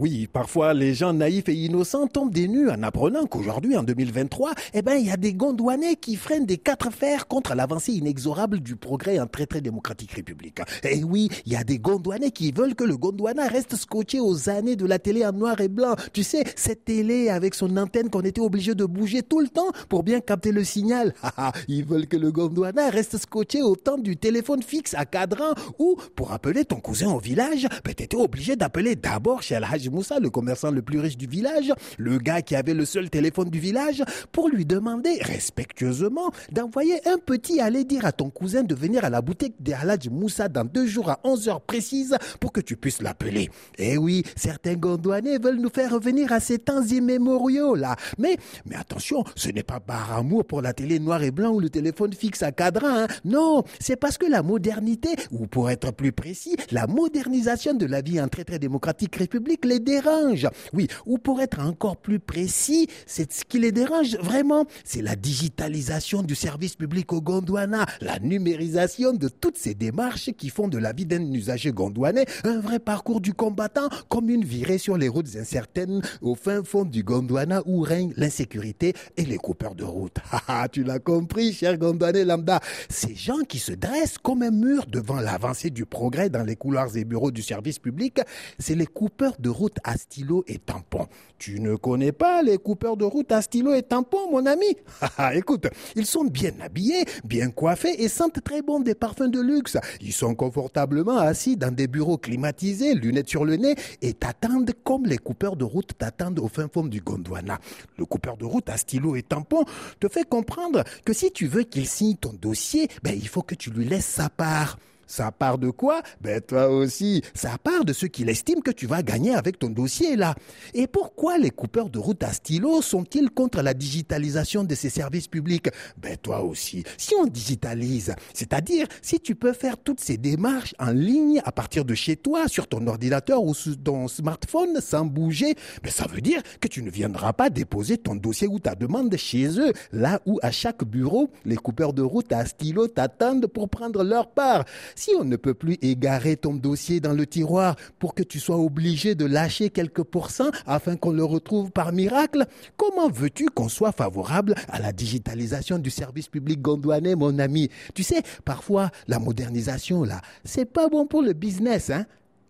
Oui, 0.00 0.28
parfois 0.32 0.74
les 0.74 0.94
gens 0.94 1.12
naïfs 1.12 1.48
et 1.48 1.54
innocents 1.54 2.06
tombent 2.06 2.32
des 2.32 2.46
nues 2.46 2.70
en 2.70 2.84
apprenant 2.84 3.26
qu'aujourd'hui, 3.26 3.76
en 3.76 3.82
2023, 3.82 4.52
eh 4.74 4.80
ben, 4.80 4.94
il 4.94 5.06
y 5.06 5.10
a 5.10 5.16
des 5.16 5.34
Gondouanais 5.34 5.96
qui 5.96 6.14
freinent 6.14 6.46
des 6.46 6.56
quatre 6.56 6.92
fers 6.92 7.26
contre 7.26 7.56
l'avancée 7.56 7.94
inexorable 7.94 8.60
du 8.60 8.76
progrès 8.76 9.18
en 9.18 9.26
très 9.26 9.46
très 9.46 9.60
démocratique 9.60 10.12
république. 10.12 10.60
Et 10.84 11.02
oui, 11.02 11.28
il 11.46 11.52
y 11.52 11.56
a 11.56 11.64
des 11.64 11.80
Gondouanais 11.80 12.30
qui 12.30 12.52
veulent 12.52 12.76
que 12.76 12.84
le 12.84 12.96
Gondwana 12.96 13.48
reste 13.48 13.74
scotché 13.74 14.20
aux 14.20 14.48
années 14.48 14.76
de 14.76 14.86
la 14.86 15.00
télé 15.00 15.26
en 15.26 15.32
noir 15.32 15.60
et 15.60 15.66
blanc. 15.66 15.96
Tu 16.12 16.22
sais, 16.22 16.44
cette 16.54 16.84
télé 16.84 17.28
avec 17.28 17.56
son 17.56 17.76
antenne 17.76 18.08
qu'on 18.08 18.20
était 18.20 18.40
obligé 18.40 18.76
de 18.76 18.84
bouger 18.84 19.24
tout 19.24 19.40
le 19.40 19.48
temps 19.48 19.72
pour 19.88 20.04
bien 20.04 20.20
capter 20.20 20.52
le 20.52 20.62
signal. 20.62 21.12
Ils 21.66 21.84
veulent 21.84 22.06
que 22.06 22.16
le 22.16 22.30
Gondwana 22.30 22.90
reste 22.90 23.18
scotché 23.18 23.62
au 23.62 23.74
temps 23.74 23.98
du 23.98 24.16
téléphone 24.16 24.62
fixe 24.62 24.94
à 24.94 25.06
cadran 25.06 25.54
ou 25.80 25.96
pour 26.14 26.30
appeler 26.30 26.64
ton 26.64 26.78
cousin 26.78 27.10
au 27.10 27.18
village, 27.18 27.66
ben, 27.84 27.94
t'étais 27.94 28.16
obligé 28.16 28.54
d'appeler 28.54 28.94
d'abord 28.94 29.42
chez 29.42 29.58
Moussa, 29.90 30.18
le 30.20 30.30
commerçant 30.30 30.70
le 30.70 30.82
plus 30.82 31.00
riche 31.00 31.16
du 31.16 31.26
village, 31.26 31.72
le 31.98 32.18
gars 32.18 32.42
qui 32.42 32.56
avait 32.56 32.74
le 32.74 32.84
seul 32.84 33.10
téléphone 33.10 33.50
du 33.50 33.58
village, 33.58 34.02
pour 34.32 34.48
lui 34.48 34.64
demander 34.64 35.18
respectueusement 35.22 36.30
d'envoyer 36.52 37.06
un 37.08 37.18
petit 37.18 37.60
aller 37.60 37.84
dire 37.84 38.04
à 38.04 38.12
ton 38.12 38.30
cousin 38.30 38.62
de 38.62 38.74
venir 38.74 39.04
à 39.04 39.10
la 39.10 39.22
boutique 39.22 39.54
d'Alhaj 39.60 40.08
Moussa 40.08 40.48
dans 40.48 40.64
deux 40.64 40.86
jours 40.86 41.10
à 41.10 41.20
11 41.24 41.48
heures 41.48 41.60
précises 41.60 42.16
pour 42.40 42.52
que 42.52 42.60
tu 42.60 42.76
puisses 42.76 43.02
l'appeler. 43.02 43.50
Eh 43.78 43.98
oui, 43.98 44.24
certains 44.36 44.74
Gondouanais 44.74 45.38
veulent 45.38 45.60
nous 45.60 45.70
faire 45.70 45.92
revenir 45.92 46.32
à 46.32 46.40
ces 46.40 46.58
temps 46.58 46.82
immémoriaux 46.82 47.74
là. 47.74 47.96
Mais, 48.18 48.36
mais 48.66 48.76
attention, 48.76 49.24
ce 49.34 49.50
n'est 49.50 49.62
pas 49.62 49.80
par 49.80 50.12
amour 50.16 50.44
pour 50.44 50.62
la 50.62 50.72
télé 50.72 50.98
noir 50.98 51.22
et 51.22 51.30
blanc 51.30 51.50
ou 51.52 51.60
le 51.60 51.70
téléphone 51.70 52.12
fixe 52.12 52.42
à 52.42 52.52
cadran. 52.52 52.88
Hein. 52.88 53.06
Non, 53.24 53.64
c'est 53.80 53.96
parce 53.96 54.18
que 54.18 54.26
la 54.26 54.42
modernité, 54.42 55.10
ou 55.30 55.46
pour 55.46 55.70
être 55.70 55.92
plus 55.92 56.12
précis, 56.12 56.56
la 56.70 56.86
modernisation 56.86 57.74
de 57.74 57.86
la 57.86 58.00
vie 58.00 58.20
en 58.20 58.28
très 58.28 58.44
très 58.44 58.58
démocratique 58.58 59.16
république 59.16 59.64
dérange. 59.78 60.48
Oui, 60.72 60.88
ou 61.06 61.18
pour 61.18 61.40
être 61.40 61.60
encore 61.60 61.96
plus 61.96 62.18
précis, 62.18 62.88
c'est 63.06 63.32
ce 63.32 63.44
qui 63.44 63.58
les 63.58 63.72
dérange 63.72 64.16
vraiment. 64.16 64.66
C'est 64.84 65.02
la 65.02 65.16
digitalisation 65.16 66.22
du 66.22 66.34
service 66.34 66.76
public 66.76 67.12
au 67.12 67.20
Gondwana, 67.20 67.86
la 68.00 68.18
numérisation 68.18 69.12
de 69.12 69.28
toutes 69.28 69.58
ces 69.58 69.74
démarches 69.74 70.30
qui 70.32 70.50
font 70.50 70.68
de 70.68 70.78
la 70.78 70.92
vie 70.92 71.06
d'un 71.06 71.32
usager 71.32 71.72
gondwanais 71.72 72.26
un 72.44 72.60
vrai 72.60 72.78
parcours 72.78 73.20
du 73.20 73.34
combattant, 73.34 73.88
comme 74.08 74.30
une 74.30 74.44
virée 74.44 74.78
sur 74.78 74.96
les 74.96 75.08
routes 75.08 75.36
incertaines 75.36 76.02
au 76.22 76.34
fin 76.34 76.62
fond 76.62 76.84
du 76.84 77.02
Gondwana 77.02 77.62
où 77.66 77.80
règne 77.80 78.12
l'insécurité 78.16 78.94
et 79.16 79.24
les 79.24 79.38
coupeurs 79.38 79.74
de 79.74 79.84
route. 79.84 80.16
tu 80.72 80.84
l'as 80.84 80.98
compris, 80.98 81.52
cher 81.52 81.78
Gondwanais 81.78 82.24
lambda. 82.24 82.60
Ces 82.88 83.14
gens 83.14 83.40
qui 83.48 83.58
se 83.58 83.72
dressent 83.72 84.18
comme 84.18 84.42
un 84.42 84.50
mur 84.50 84.86
devant 84.86 85.20
l'avancée 85.20 85.70
du 85.70 85.86
progrès 85.86 86.30
dans 86.30 86.42
les 86.42 86.56
couloirs 86.56 86.96
et 86.96 87.04
bureaux 87.04 87.30
du 87.30 87.42
service 87.42 87.78
public, 87.78 88.20
c'est 88.58 88.74
les 88.74 88.86
coupeurs 88.86 89.36
de 89.38 89.48
route 89.68 89.78
à 89.84 89.98
stylo 89.98 90.44
et 90.48 90.56
tampon. 90.58 91.06
Tu 91.36 91.60
ne 91.60 91.76
connais 91.76 92.12
pas 92.12 92.42
les 92.42 92.56
coupeurs 92.56 92.96
de 92.96 93.04
route 93.04 93.30
à 93.32 93.42
stylo 93.42 93.74
et 93.74 93.82
tampon, 93.82 94.30
mon 94.30 94.46
ami? 94.46 94.64
Écoute, 95.34 95.66
ils 95.94 96.06
sont 96.06 96.24
bien 96.24 96.52
habillés, 96.62 97.04
bien 97.22 97.50
coiffés 97.50 98.02
et 98.02 98.08
sentent 98.08 98.42
très 98.42 98.62
bon 98.62 98.80
des 98.80 98.94
parfums 98.94 99.28
de 99.28 99.40
luxe. 99.40 99.76
Ils 100.00 100.14
sont 100.14 100.34
confortablement 100.34 101.18
assis 101.18 101.58
dans 101.58 101.74
des 101.74 101.86
bureaux 101.86 102.16
climatisés, 102.16 102.94
lunettes 102.94 103.28
sur 103.28 103.44
le 103.44 103.56
nez 103.56 103.74
et 104.00 104.14
t'attendent 104.14 104.72
comme 104.84 105.04
les 105.04 105.18
coupeurs 105.18 105.56
de 105.56 105.64
route 105.64 105.92
t'attendent 105.98 106.38
au 106.38 106.48
fin 106.48 106.68
fond 106.72 106.86
du 106.86 107.02
Gondwana. 107.02 107.58
Le 107.98 108.06
coupeur 108.06 108.38
de 108.38 108.46
route 108.46 108.70
à 108.70 108.78
stylo 108.78 109.16
et 109.16 109.22
tampon 109.22 109.66
te 110.00 110.08
fait 110.08 110.26
comprendre 110.26 110.82
que 111.04 111.12
si 111.12 111.30
tu 111.30 111.46
veux 111.46 111.64
qu'il 111.64 111.86
signe 111.86 112.16
ton 112.16 112.32
dossier, 112.32 112.88
ben, 113.02 113.14
il 113.14 113.28
faut 113.28 113.42
que 113.42 113.54
tu 113.54 113.70
lui 113.70 113.84
laisses 113.84 114.06
sa 114.06 114.30
part. 114.30 114.78
Ça 115.08 115.32
part 115.32 115.56
de 115.56 115.70
quoi? 115.70 116.02
Ben 116.20 116.40
toi 116.40 116.68
aussi, 116.68 117.22
ça 117.34 117.56
part 117.58 117.86
de 117.86 117.94
ce 117.94 118.04
qu'il 118.06 118.28
estime 118.28 118.62
que 118.62 118.70
tu 118.70 118.86
vas 118.86 119.02
gagner 119.02 119.34
avec 119.34 119.58
ton 119.58 119.70
dossier 119.70 120.16
là. 120.16 120.34
Et 120.74 120.86
pourquoi 120.86 121.38
les 121.38 121.50
coupeurs 121.50 121.88
de 121.88 121.98
route 121.98 122.22
à 122.22 122.32
stylo 122.32 122.82
sont-ils 122.82 123.30
contre 123.30 123.62
la 123.62 123.72
digitalisation 123.72 124.64
de 124.64 124.74
ces 124.74 124.90
services 124.90 125.26
publics? 125.26 125.70
Ben 125.96 126.16
toi 126.18 126.42
aussi, 126.42 126.84
si 126.98 127.14
on 127.18 127.26
digitalise, 127.26 128.14
c'est-à-dire 128.34 128.86
si 129.00 129.18
tu 129.18 129.34
peux 129.34 129.54
faire 129.54 129.78
toutes 129.78 130.00
ces 130.00 130.18
démarches 130.18 130.74
en 130.78 130.90
ligne 130.90 131.40
à 131.44 131.52
partir 131.52 131.86
de 131.86 131.94
chez 131.94 132.16
toi, 132.16 132.46
sur 132.46 132.68
ton 132.68 132.86
ordinateur 132.86 133.42
ou 133.42 133.54
sur 133.54 133.82
ton 133.82 134.08
smartphone 134.08 134.78
sans 134.82 135.06
bouger, 135.06 135.54
ben 135.82 135.90
ça 135.90 136.06
veut 136.06 136.20
dire 136.20 136.42
que 136.60 136.68
tu 136.68 136.82
ne 136.82 136.90
viendras 136.90 137.32
pas 137.32 137.48
déposer 137.48 137.96
ton 137.96 138.14
dossier 138.14 138.46
ou 138.46 138.58
ta 138.58 138.74
demande 138.74 139.16
chez 139.16 139.58
eux, 139.58 139.72
là 139.90 140.20
où 140.26 140.38
à 140.42 140.50
chaque 140.50 140.84
bureau, 140.84 141.30
les 141.46 141.56
coupeurs 141.56 141.94
de 141.94 142.02
route 142.02 142.30
à 142.30 142.44
stylo 142.44 142.88
t'attendent 142.88 143.46
pour 143.46 143.70
prendre 143.70 144.04
leur 144.04 144.30
part. 144.32 144.66
Si 144.98 145.12
on 145.16 145.22
ne 145.22 145.36
peut 145.36 145.54
plus 145.54 145.78
égarer 145.80 146.36
ton 146.36 146.54
dossier 146.54 146.98
dans 146.98 147.12
le 147.12 147.24
tiroir 147.24 147.76
pour 148.00 148.16
que 148.16 148.24
tu 148.24 148.40
sois 148.40 148.56
obligé 148.56 149.14
de 149.14 149.26
lâcher 149.26 149.70
quelques 149.70 150.02
pourcents 150.02 150.50
afin 150.66 150.96
qu'on 150.96 151.12
le 151.12 151.22
retrouve 151.22 151.70
par 151.70 151.92
miracle, 151.92 152.46
comment 152.76 153.08
veux-tu 153.08 153.46
qu'on 153.48 153.68
soit 153.68 153.92
favorable 153.92 154.56
à 154.66 154.80
la 154.80 154.90
digitalisation 154.90 155.78
du 155.78 155.90
service 155.90 156.26
public 156.26 156.60
gondouanais, 156.60 157.14
mon 157.14 157.38
ami? 157.38 157.68
Tu 157.94 158.02
sais, 158.02 158.22
parfois, 158.44 158.90
la 159.06 159.20
modernisation, 159.20 160.02
là, 160.02 160.20
c'est 160.42 160.64
pas 160.64 160.88
bon 160.88 161.06
pour 161.06 161.22
le 161.22 161.32
business, 161.32 161.90
hein? 161.90 162.04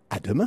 À 0.08 0.18
demain. 0.18 0.46